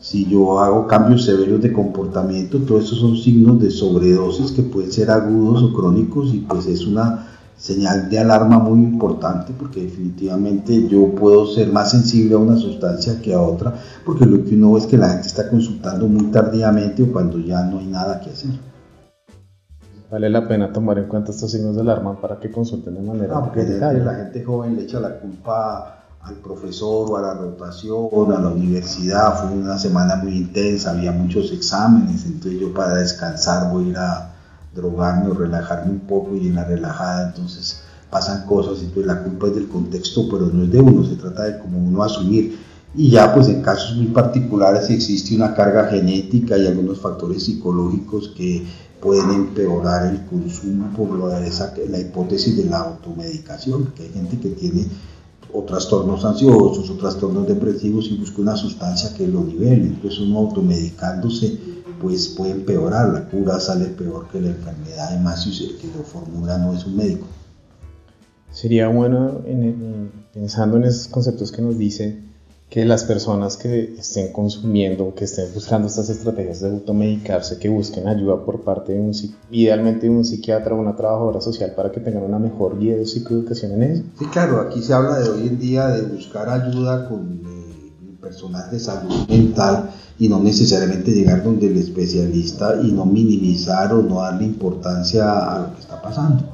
si 0.00 0.26
yo 0.26 0.58
hago 0.58 0.86
cambios 0.86 1.24
severos 1.24 1.62
de 1.62 1.72
comportamiento, 1.72 2.58
todos 2.58 2.84
esos 2.84 2.98
son 2.98 3.16
signos 3.16 3.60
de 3.60 3.70
sobredosis 3.70 4.50
que 4.50 4.62
pueden 4.62 4.92
ser 4.92 5.10
agudos 5.10 5.62
o 5.62 5.72
crónicos 5.72 6.34
y 6.34 6.38
pues 6.38 6.66
es 6.66 6.86
una 6.86 7.28
señal 7.56 8.08
de 8.10 8.18
alarma 8.18 8.58
muy 8.58 8.82
importante 8.82 9.52
porque 9.56 9.82
definitivamente 9.82 10.88
yo 10.88 11.14
puedo 11.14 11.46
ser 11.46 11.72
más 11.72 11.90
sensible 11.90 12.34
a 12.34 12.38
una 12.38 12.56
sustancia 12.56 13.20
que 13.20 13.34
a 13.34 13.40
otra 13.40 13.74
porque 14.04 14.26
lo 14.26 14.44
que 14.44 14.54
uno 14.54 14.72
ve 14.72 14.80
es 14.80 14.86
que 14.86 14.96
la 14.96 15.10
gente 15.10 15.28
está 15.28 15.48
consultando 15.48 16.08
muy 16.08 16.26
tardíamente 16.32 17.02
o 17.02 17.12
cuando 17.12 17.38
ya 17.38 17.62
no 17.64 17.78
hay 17.78 17.86
nada 17.86 18.20
que 18.20 18.30
hacer. 18.30 18.50
vale 20.10 20.28
la 20.28 20.48
pena 20.48 20.72
tomar 20.72 20.98
en 20.98 21.06
cuenta 21.06 21.30
estos 21.30 21.52
signos 21.52 21.76
de 21.76 21.82
alarma 21.82 22.20
para 22.20 22.40
que 22.40 22.50
consulten 22.50 22.94
de 22.94 23.02
manera 23.02 23.34
no, 23.34 23.44
porque 23.44 23.64
la 23.64 24.14
gente 24.14 24.42
joven 24.42 24.76
le 24.76 24.82
echa 24.82 24.98
la 24.98 25.20
culpa 25.20 26.02
al 26.22 26.34
profesor 26.36 27.10
o 27.10 27.16
a 27.16 27.20
la 27.20 27.34
rotación, 27.34 28.32
a 28.32 28.40
la 28.40 28.48
universidad, 28.48 29.40
fue 29.40 29.56
una 29.56 29.76
semana 29.76 30.16
muy 30.16 30.36
intensa, 30.36 30.92
había 30.92 31.10
muchos 31.10 31.50
exámenes, 31.52 32.24
entonces 32.26 32.60
yo 32.60 32.72
para 32.72 32.94
descansar 32.94 33.72
voy 33.72 33.86
a 33.86 33.88
ir 33.88 33.96
a 33.96 34.31
drogarme 34.74 35.30
o 35.30 35.34
relajarme 35.34 35.92
un 35.92 36.00
poco 36.00 36.36
y 36.36 36.48
en 36.48 36.54
la 36.54 36.64
relajada 36.64 37.28
entonces 37.28 37.82
pasan 38.10 38.46
cosas, 38.46 38.80
entonces 38.80 39.06
la 39.06 39.22
culpa 39.22 39.46
es 39.46 39.54
del 39.54 39.68
contexto, 39.68 40.28
pero 40.30 40.46
no 40.46 40.64
es 40.64 40.70
de 40.70 40.80
uno, 40.80 41.04
se 41.04 41.16
trata 41.16 41.44
de 41.44 41.58
como 41.58 41.78
uno 41.78 42.02
asumir. 42.02 42.58
Y 42.94 43.10
ya 43.10 43.32
pues 43.32 43.48
en 43.48 43.62
casos 43.62 43.96
muy 43.96 44.08
particulares 44.08 44.90
existe 44.90 45.34
una 45.34 45.54
carga 45.54 45.86
genética 45.86 46.58
y 46.58 46.66
algunos 46.66 47.00
factores 47.00 47.44
psicológicos 47.44 48.28
que 48.36 48.66
pueden 49.00 49.30
empeorar 49.30 50.06
el 50.06 50.26
consumo 50.26 50.94
por 50.94 51.08
lo 51.10 51.28
de 51.28 51.46
esa, 51.46 51.72
la 51.88 51.98
hipótesis 51.98 52.56
de 52.56 52.66
la 52.66 52.80
automedicación, 52.80 53.86
que 53.96 54.02
hay 54.02 54.10
gente 54.10 54.38
que 54.38 54.50
tiene 54.50 54.86
o 55.52 55.62
trastornos 55.62 56.24
ansiosos 56.24 56.88
o 56.88 56.94
trastornos 56.94 57.46
depresivos 57.46 58.06
y 58.10 58.16
busca 58.16 58.40
una 58.42 58.56
sustancia 58.56 59.14
que 59.14 59.26
lo 59.26 59.40
nivele. 59.40 59.86
Entonces 59.86 60.20
uno 60.20 60.40
automedicándose 60.40 61.58
pues 62.02 62.28
puede 62.28 62.50
empeorar, 62.50 63.10
la 63.10 63.28
cura 63.28 63.60
sale 63.60 63.86
peor 63.86 64.26
que 64.28 64.40
la 64.40 64.48
enfermedad, 64.48 65.06
además 65.10 65.44
si 65.44 65.64
el 65.64 65.78
que 65.78 65.86
lo 65.96 66.02
formula 66.02 66.58
no 66.58 66.74
es 66.74 66.84
un 66.84 66.96
médico. 66.96 67.26
Sería 68.50 68.88
bueno, 68.88 69.40
pensando 70.34 70.76
en 70.76 70.84
esos 70.84 71.08
conceptos 71.08 71.52
que 71.52 71.62
nos 71.62 71.78
dice, 71.78 72.18
que 72.72 72.86
las 72.86 73.04
personas 73.04 73.58
que 73.58 73.96
estén 73.98 74.32
consumiendo, 74.32 75.14
que 75.14 75.24
estén 75.24 75.52
buscando 75.52 75.88
estas 75.88 76.08
estrategias 76.08 76.60
de 76.60 76.70
automedicarse, 76.70 77.58
que 77.58 77.68
busquen 77.68 78.08
ayuda 78.08 78.46
por 78.46 78.62
parte 78.62 78.94
de 78.94 79.00
un, 79.00 79.12
idealmente 79.50 80.06
de 80.06 80.10
un 80.10 80.24
psiquiatra 80.24 80.74
o 80.74 80.80
una 80.80 80.96
trabajadora 80.96 81.42
social 81.42 81.74
para 81.76 81.92
que 81.92 82.00
tengan 82.00 82.22
una 82.22 82.38
mejor 82.38 82.78
guía 82.78 82.96
de 82.96 83.04
psicoeducación 83.04 83.72
en 83.72 83.82
eso. 83.82 84.02
Sí, 84.18 84.24
claro, 84.24 84.58
aquí 84.62 84.80
se 84.80 84.94
habla 84.94 85.18
de 85.18 85.28
hoy 85.28 85.48
en 85.48 85.58
día 85.58 85.88
de 85.88 86.00
buscar 86.00 86.48
ayuda 86.48 87.10
con 87.10 87.42
personal 88.22 88.70
de 88.70 88.78
salud 88.78 89.28
mental 89.28 89.90
y 90.18 90.28
no 90.28 90.38
necesariamente 90.38 91.10
llegar 91.10 91.42
donde 91.42 91.66
el 91.66 91.76
especialista 91.76 92.80
y 92.80 92.92
no 92.92 93.04
minimizar 93.04 93.92
o 93.92 94.00
no 94.00 94.20
darle 94.20 94.44
importancia 94.44 95.54
a 95.54 95.58
lo 95.58 95.74
que 95.74 95.80
está 95.80 96.00
pasando. 96.00 96.44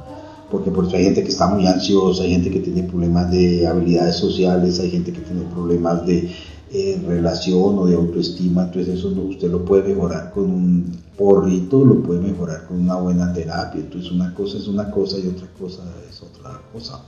Porque 0.50 0.70
por 0.70 0.86
eso 0.86 0.96
hay 0.96 1.04
gente 1.04 1.22
que 1.22 1.28
está 1.28 1.46
muy 1.46 1.66
ansiosa, 1.66 2.22
hay 2.22 2.30
gente 2.30 2.50
que 2.50 2.60
tiene 2.60 2.84
problemas 2.84 3.30
de 3.30 3.66
habilidades 3.66 4.16
sociales, 4.16 4.80
hay 4.80 4.90
gente 4.90 5.12
que 5.12 5.20
tiene 5.20 5.42
problemas 5.42 6.06
de 6.06 6.30
eh, 6.72 7.02
relación 7.06 7.78
o 7.78 7.86
de 7.86 7.96
autoestima, 7.96 8.64
entonces 8.64 8.98
eso 8.98 9.08
usted 9.08 9.50
lo 9.50 9.66
puede 9.66 9.92
mejorar 9.92 10.32
con 10.32 10.44
un 10.44 10.96
porrito, 11.18 11.84
lo 11.84 12.02
puede 12.02 12.20
mejorar 12.20 12.66
con 12.66 12.80
una 12.80 12.96
buena 12.96 13.30
terapia, 13.34 13.82
entonces 13.82 14.10
una 14.10 14.32
cosa 14.32 14.56
es 14.56 14.66
una 14.68 14.90
cosa 14.90 15.18
y 15.18 15.26
otra 15.26 15.48
cosa 15.58 15.82
es 16.10 16.22
otra 16.22 16.62
cosa. 16.72 17.02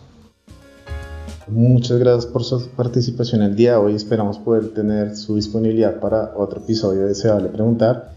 Muchas 1.50 1.99
gracias 1.99 2.26
por 2.26 2.45
su 2.45 2.69
participación 2.69 3.42
el 3.42 3.57
día 3.57 3.73
de 3.73 3.78
hoy. 3.78 3.95
Esperamos 3.97 4.38
poder 4.38 4.69
tener 4.73 5.16
su 5.16 5.35
disponibilidad 5.35 5.99
para 5.99 6.33
otro 6.37 6.61
episodio 6.61 7.07
de 7.07 7.14
Se 7.16 7.28
Vale 7.28 7.49
Preguntar. 7.49 8.12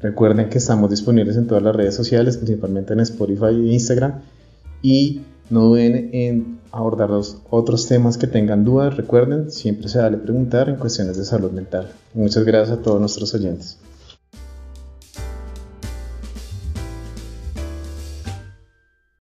Recuerden 0.00 0.48
que 0.48 0.58
estamos 0.58 0.88
disponibles 0.88 1.36
en 1.36 1.48
todas 1.48 1.64
las 1.64 1.74
redes 1.74 1.96
sociales, 1.96 2.36
principalmente 2.36 2.92
en 2.92 3.00
Spotify 3.00 3.46
e 3.46 3.72
Instagram 3.72 4.20
y 4.82 5.22
no 5.50 5.62
duden 5.62 6.10
en 6.12 6.60
abordar 6.70 7.10
los 7.10 7.38
otros 7.50 7.88
temas 7.88 8.18
que 8.18 8.28
tengan 8.28 8.64
dudas. 8.64 8.96
Recuerden, 8.96 9.50
siempre 9.50 9.88
se 9.88 9.98
vale 9.98 10.18
preguntar 10.18 10.68
en 10.68 10.76
cuestiones 10.76 11.16
de 11.16 11.24
salud 11.24 11.50
mental. 11.50 11.90
Muchas 12.14 12.44
gracias 12.44 12.78
a 12.78 12.82
todos 12.82 13.00
nuestros 13.00 13.34
oyentes. 13.34 13.78